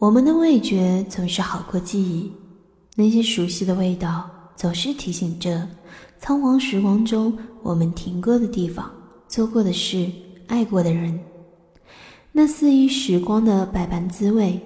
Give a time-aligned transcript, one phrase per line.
[0.00, 2.32] 我们的味觉总是好过记忆，
[2.94, 5.68] 那些熟悉的味道总是提醒着。
[6.20, 8.88] 仓皇时光中，我们停过的地方，
[9.26, 10.08] 做过的事，
[10.46, 11.18] 爱过的人，
[12.30, 14.60] 那肆意时光的百般滋味，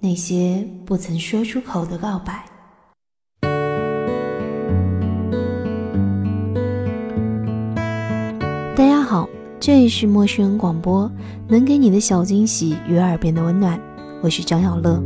[0.00, 2.44] 那些不曾说出口的告白。
[8.74, 9.28] 大家好，
[9.60, 11.08] 这里是陌生人广播，
[11.46, 13.80] 能给你的小惊喜与耳边的温暖，
[14.24, 15.02] 我是张小乐。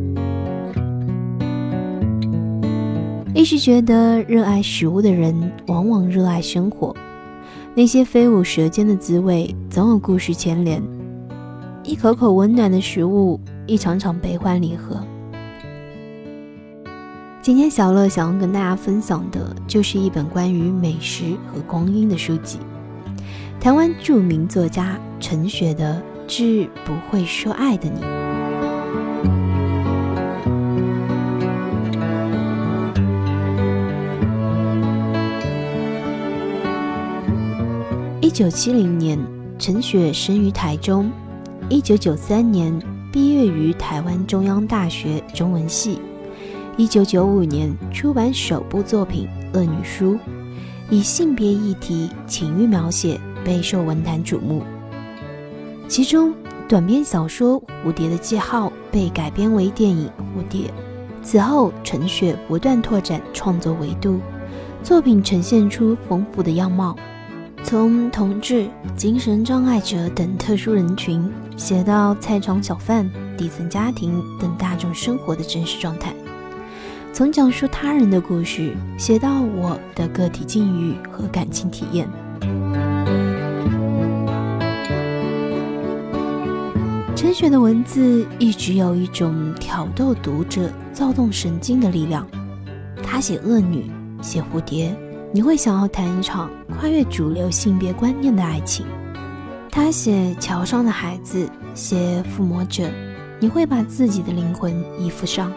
[3.35, 5.35] 一直觉得热爱食物的人，
[5.67, 6.95] 往往热爱生活。
[7.75, 10.81] 那些飞舞舌尖的滋味，总有故事牵连。
[11.83, 15.05] 一口口温暖的食物，一场场悲欢离合。
[17.43, 22.61] 今天小乐想要跟大家分享的，就是一本关于美食和光阴的书籍。
[23.59, 25.97] 台湾著名作家陈雪的
[26.29, 28.01] 《致不会说爱的你》。
[38.39, 39.19] 九七零年，
[39.59, 41.11] 陈雪生于台中。
[41.69, 42.73] 一九九三年
[43.11, 45.99] 毕业于台湾中央大学中文系。
[46.77, 49.27] 一九九五年出版首部作品
[49.59, 50.13] 《恶女书》，
[50.89, 54.63] 以性别议题、情欲描写备受文坛瞩目。
[55.89, 56.33] 其中
[56.69, 60.69] 短篇小说《蝴蝶的记号》被改编为电影《蝴蝶》。
[61.25, 64.21] 此后，陈雪不断拓展创作维度，
[64.85, 66.95] 作品呈现出丰富的样貌。
[67.65, 76.13] 从同志、精神障碍者等特殊人群，写到菜场小贩、底层家庭等大众生活的真实状态；
[77.13, 82.09] 从讲述他人的故事，写到我的个体境遇和感情体验。
[87.15, 92.27] 陈雪的文字一直有一种挑逗读者、躁动神经的力量。
[93.03, 93.91] 她写恶女，
[94.23, 94.97] 写蝴蝶。
[95.31, 98.87] 你会想要谈一场跨越主流性别观念的爱情。
[99.71, 102.91] 他写桥上的孩子，写附魔者，
[103.39, 105.53] 你会把自己的灵魂依附上。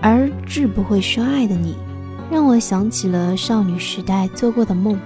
[0.00, 1.76] 而志不会说爱的你，
[2.30, 4.98] 让我想起了少女时代做过的梦，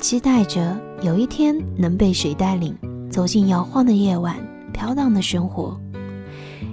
[0.00, 2.76] 期待着有一天能被谁带领
[3.08, 4.36] 走进摇晃的夜晚，
[4.72, 5.80] 飘荡的生活，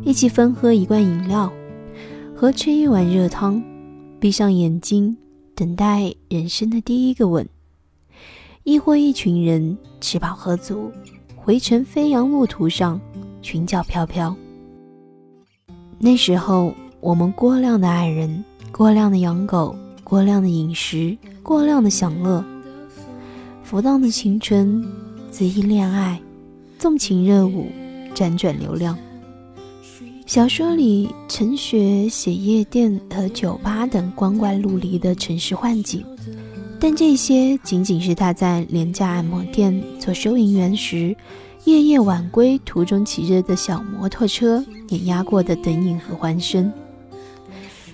[0.04, 1.54] 一起分喝一罐饮料，
[2.36, 3.64] 和吃一碗热汤。
[4.24, 5.18] 闭上眼睛，
[5.54, 7.46] 等待人生的第一个吻；
[8.64, 10.90] 亦或一群人吃饱喝足，
[11.36, 13.02] 回程飞扬路途上，
[13.42, 14.34] 裙角飘飘。
[16.00, 18.42] 那时候，我们过量的爱人，
[18.72, 19.76] 过量的养狗，
[20.06, 22.42] 过量的饮食，过量的享乐，
[23.62, 24.82] 浮荡的青春，
[25.34, 26.18] 恣意恋爱，
[26.80, 27.68] 纵情热舞，
[28.16, 28.98] 辗转流量。
[30.34, 36.04] 小说里，陈雪写夜店和酒吧等光怪陆离的城市幻景，
[36.80, 41.16] 但这些仅仅是他在廉价按摩店做收银员时，
[41.66, 46.74] 夜夜晚归途中骑着的小摩托车碾压过的等影和欢声。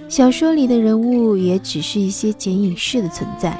[0.07, 3.59] 小说里的人物也只是一些剪影式的存在。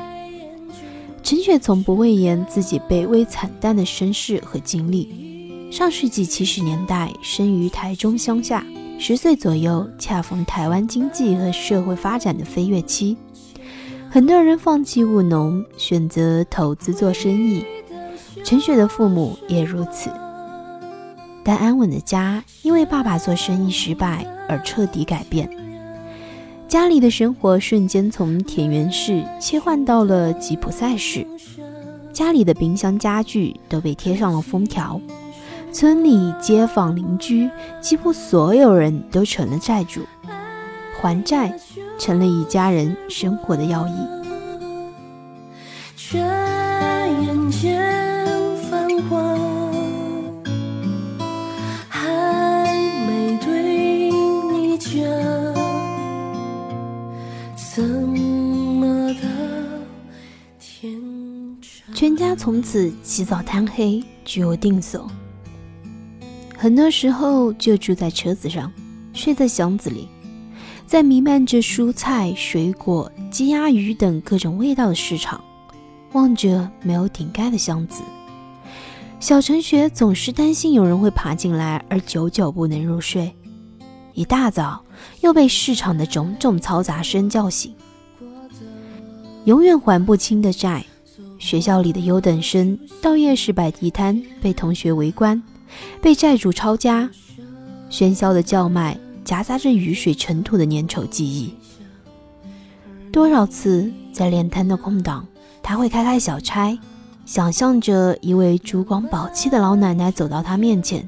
[1.21, 5.37] 陈雪从不讳言自己卑微惨淡的身世和经历。
[5.71, 8.65] 上世纪七十年代，生于台中乡下，
[8.97, 13.15] 十岁左右，恰逢台湾经济和社会发展的飞跃期，
[14.09, 17.63] 很多人放弃务农，选择投资做生意。
[18.43, 20.09] 陈雪的父母也如此。
[21.43, 25.47] 但安稳的家因为爸爸做生意失败而彻底改变，
[26.67, 31.25] 家里的生活瞬间从田园式切换到了吉普赛式，
[32.11, 34.99] 家里的冰箱家具都被贴上了封条。
[35.71, 37.49] 村里街坊邻居
[37.79, 40.01] 几乎所有人都成了债主，
[40.99, 41.57] 还债
[41.97, 43.91] 成了一家人生活的要义。
[46.11, 49.37] 眼前繁华
[51.87, 52.73] 还
[53.05, 54.11] 没对
[54.51, 54.91] 你讲，
[57.55, 59.21] 怎么的
[60.59, 60.99] 天
[61.93, 65.07] 全家从此起早贪黑，居无定所。
[66.61, 68.69] 很多时候就住在车子上，
[69.13, 70.09] 睡在箱子里，
[70.85, 75.41] 在弥漫着蔬菜、水果、鸡鸭鱼等各种味道的市场，
[76.11, 78.01] 望着没有顶盖的箱子。
[79.21, 83.33] 小陈雪总是担心有人会爬进来，而久久不能入睡。
[84.13, 84.83] 一大早
[85.21, 87.73] 又被市场的种种嘈杂声叫醒，
[89.45, 90.85] 永远还不清的债，
[91.37, 95.41] 学校里的优等生到夜市摆地摊被同学围观，
[96.01, 97.09] 被债主抄家，
[97.89, 101.53] 喧嚣的叫卖夹杂着雨水尘土的粘稠记忆。
[103.11, 105.25] 多少次在练摊的空档，
[105.63, 106.77] 他会开开小差。
[107.25, 111.07] 想象着一位珠光宝气的老奶奶走到他面前，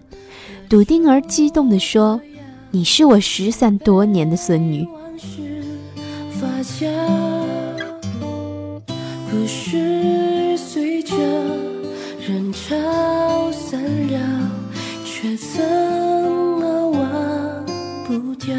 [0.69, 2.22] 笃定而激动地说
[2.69, 4.88] ：“你是我失散多年的孙女。”
[15.21, 17.65] 却怎么忘
[18.07, 18.56] 不掉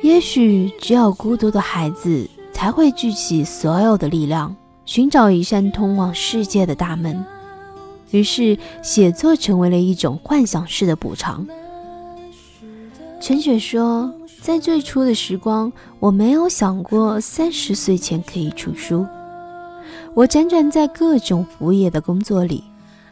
[0.00, 2.26] 也许只有孤独的孩子。
[2.54, 4.54] 才会聚起所有的力量，
[4.84, 7.24] 寻找一扇通往世界的大门。
[8.10, 11.46] 于是，写作成为了一种幻想式的补偿。
[13.18, 14.12] 陈雪说
[14.42, 19.06] ：“在最初的时光，我没有想过三十岁前可以出书。
[20.12, 22.62] 我辗转在各种服务业的工作里，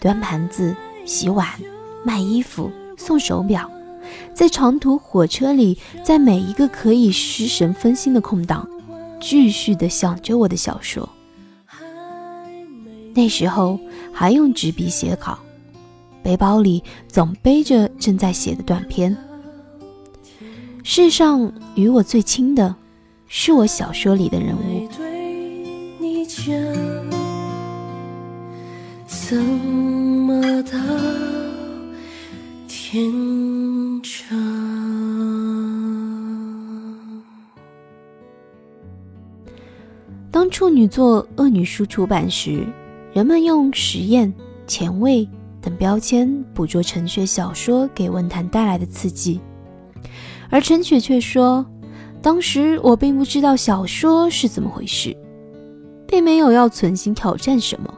[0.01, 0.75] 端盘子、
[1.05, 1.47] 洗碗、
[2.05, 3.71] 卖衣服、送手表，
[4.33, 8.69] 在长途火车里，在每一个可以失神分心的空档。”
[9.21, 11.09] 继续的想着我的小说，
[13.13, 13.77] 那时候
[14.13, 15.37] 还用纸笔写稿，
[16.23, 19.17] 背包里总背着正在写的短篇。
[20.85, 22.77] 世上与我最亲的，
[23.27, 24.89] 是我小说里的人物。
[29.29, 30.71] 怎么到
[32.67, 33.13] 天
[34.03, 34.35] 长？
[40.31, 42.65] 当处女作《恶女书》出版时，
[43.13, 44.33] 人们用实验、
[44.67, 45.29] 前卫
[45.61, 49.39] 等标签捕捉陈雪小说给文坛带来的刺激，
[50.49, 51.67] 而陈雪却说
[52.23, 55.15] ：“当时我并不知道小说是怎么回事，
[56.07, 57.93] 并没有要存心挑战什么。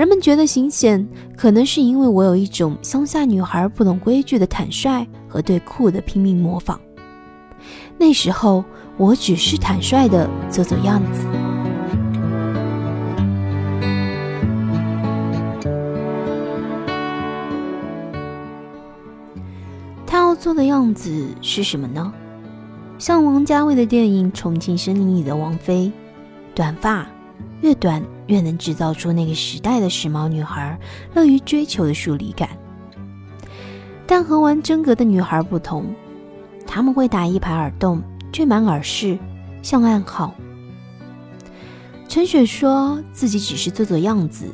[0.00, 1.06] 人们觉得新鲜，
[1.36, 6.80] 可能是因为我有一种乡下女孩不懂规矩的坦率和对酷的拼命模仿。
[7.98, 8.64] 那时候。”
[8.96, 11.26] 我只是坦率的做做样子。
[20.06, 22.12] 他要做的样子是什么呢？
[22.98, 25.90] 像王家卫的电影《重庆森林》里的王菲，
[26.54, 27.06] 短发，
[27.62, 30.78] 越短越能制造出那个时代的时髦女孩
[31.12, 32.48] 乐于追求的疏离感。
[34.06, 35.84] 但和玩真格的女孩不同，
[36.66, 38.00] 他们会打一排耳洞。
[38.32, 39.18] 缀满耳饰，
[39.60, 40.32] 像暗号。
[42.08, 44.46] 陈雪说自己只是做做样子，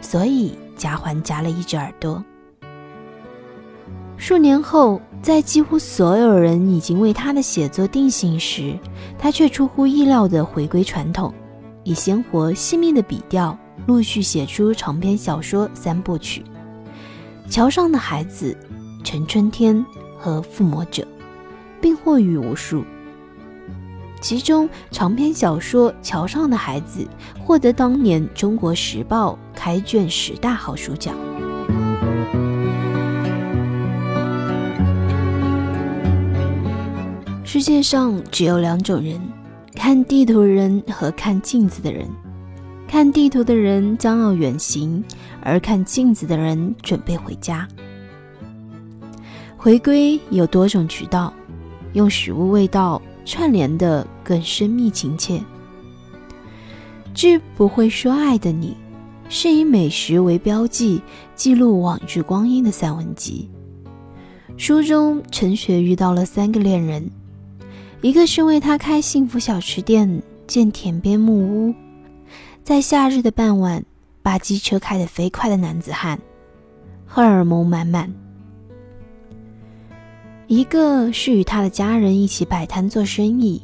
[0.00, 2.24] 所以夹环夹了一只耳朵。
[4.16, 8.78] 数年后，在几乎所有人已经为他的写作定型时，
[9.18, 11.34] 他却出乎意料地回归传统，
[11.84, 16.44] 以鲜活细密的笔调，陆续写出长篇小说三部曲：
[17.50, 18.56] 《桥上的孩子》
[19.04, 19.76] 《陈春天》
[20.16, 21.02] 和《附魔者》，
[21.80, 22.84] 并获誉无数。
[24.20, 27.00] 其中长篇小说《桥上的孩子》
[27.40, 31.16] 获得当年《中国时报》开卷十大好书奖。
[37.44, 39.20] 世界上只有两种人：
[39.74, 42.08] 看地图人和看镜子的人。
[42.86, 45.02] 看地图的人将要远行，
[45.42, 47.66] 而看镜子的人准备回家。
[49.56, 51.32] 回归有多种渠道，
[51.94, 53.00] 用食物味道。
[53.24, 55.40] 串联的更深密情切。
[57.14, 58.76] 致不会说爱的你，
[59.28, 61.00] 是以美食为标记，
[61.36, 63.48] 记录往日光阴的散文集。
[64.56, 67.08] 书中陈雪遇到了三个恋人，
[68.02, 71.34] 一个是为他开幸福小吃店、建田边木
[71.68, 71.72] 屋，
[72.64, 73.80] 在夏日的傍晚
[74.22, 76.18] 把机车开得飞快的男子汉，
[77.06, 78.12] 荷尔蒙满满。
[80.48, 83.62] 一个是与他的家人一起摆摊做生意，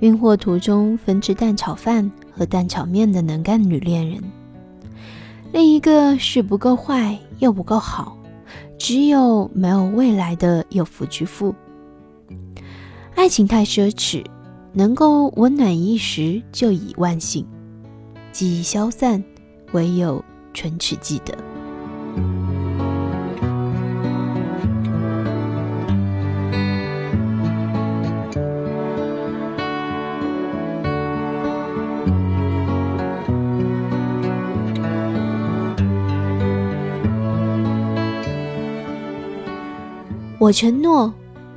[0.00, 4.20] 运货途中分吃蛋炒饭和蛋炒面的能干女恋人；
[5.52, 8.14] 另一个是不够坏又不够好，
[8.78, 11.54] 只有没有未来的有福之妇。
[13.16, 14.22] 爱情太奢侈，
[14.72, 17.46] 能够温暖一时就已万幸，
[18.32, 19.24] 记忆消散，
[19.72, 21.34] 唯有唇齿记得。
[40.38, 41.10] 我承诺，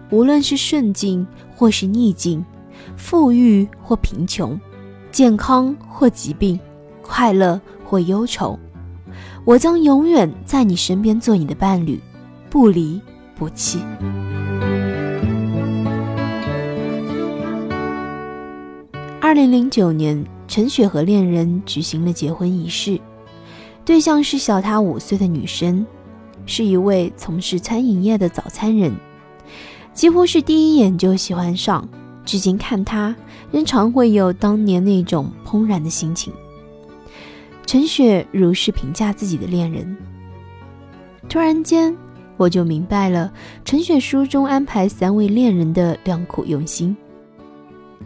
[0.09, 2.43] 无论是顺境或是逆境，
[2.95, 4.59] 富裕或贫穷，
[5.11, 6.59] 健康或疾病，
[7.01, 8.57] 快乐或忧愁，
[9.43, 12.01] 我将永远在你身边做你的伴侣，
[12.49, 13.01] 不离
[13.35, 13.79] 不弃。
[19.19, 22.97] 二零零九年，陈雪和恋人举行了结婚仪式，
[23.83, 25.85] 对象是小他五岁的女生。
[26.49, 28.95] 是一位从事餐饮业的早餐人，
[29.97, 31.89] 几乎是第一眼就喜欢上，
[32.23, 33.15] 至今看他
[33.51, 36.31] 仍常会有当年那种怦然的心情。
[37.65, 39.97] 陈雪如是评价自己的恋人。
[41.27, 41.97] 突然间，
[42.37, 43.33] 我就明白了
[43.65, 46.95] 陈雪书中安排三位恋人的良苦用心，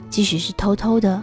[0.10, 1.22] 即使是偷偷的，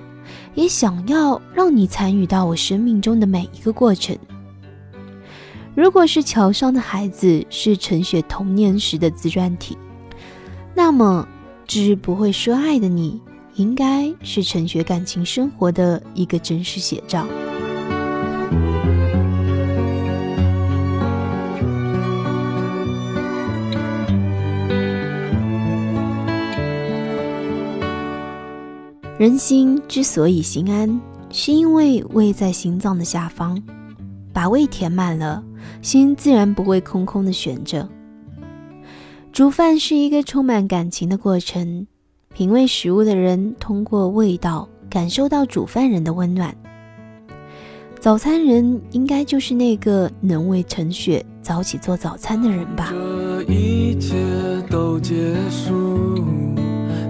[0.55, 4.15] 也想要让你参与到我生命中的每一个过程。
[5.75, 9.79] 如果是桥上的孩子是陈雪童年时的自传体，
[10.79, 11.27] 那么
[11.67, 13.21] 只不会说爱的你，
[13.57, 17.27] 应该是陈雪感情生活的一个真实写照。
[29.19, 33.61] 人心之所以心安，是因为胃在心脏的下方，
[34.33, 35.43] 把胃填满了。
[35.83, 37.89] 心自然不会空空的悬着。
[39.39, 41.87] 煮饭是一个充满感情的过程，
[42.35, 46.53] 品味食物的人通过味道感受到煮饭人的温暖。
[48.01, 52.89] 早餐人应该就是那个能为陈雪早起做早餐的人吧。
[52.91, 54.17] 这一切
[54.69, 56.21] 都结束，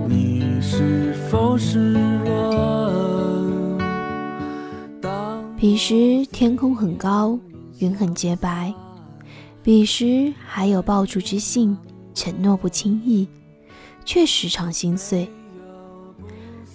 [0.07, 1.95] 你是否失
[2.25, 3.81] 落？
[5.57, 7.39] 彼时天空很高。
[7.79, 8.71] 云很洁白，
[9.63, 11.75] 彼时还有爆竹之信，
[12.19, 13.29] 承诺不轻易，
[14.05, 15.31] 却时常心碎。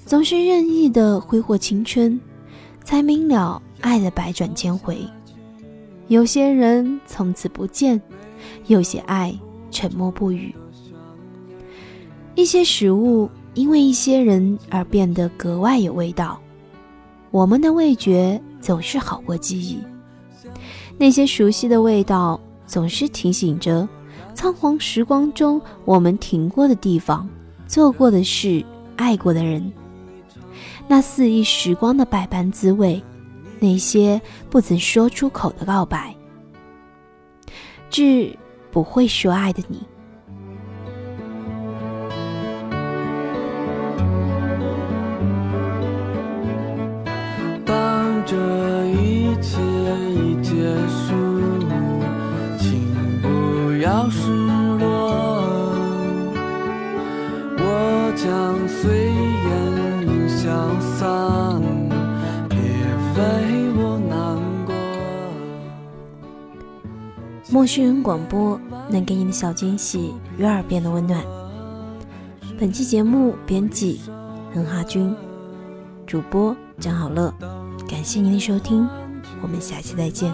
[0.05, 2.17] 总是任意的挥霍青春，
[2.81, 5.05] 才明了爱的百转千回。
[6.07, 8.01] 有些人从此不见，
[8.67, 9.37] 有些爱
[9.69, 10.55] 沉默不语。
[12.35, 16.39] 一些食物因为一些人而变得格外有味道，
[17.31, 19.77] 我们的味觉总是好过记忆。
[20.97, 23.85] 那些熟悉的味道，总是提醒着
[24.33, 27.27] 仓皇时光中我们停过的地方、
[27.67, 28.63] 做过的事、
[28.95, 29.71] 爱过的人。
[30.87, 33.01] 那肆意时光的百般滋味，
[33.59, 36.13] 那些不曾说出口的告白，
[37.89, 38.37] 致
[38.69, 39.81] 不会说爱的你。
[67.63, 71.23] 陌生人广播能给你的小惊喜与耳边的温暖。
[72.59, 74.01] 本期节目编辑
[74.53, 75.15] 恒哈君，
[76.05, 77.33] 主播张好乐，
[77.87, 78.85] 感谢您的收听，
[79.41, 80.33] 我们下期再见。